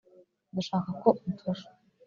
[0.51, 1.67] ndashaka ko umfasha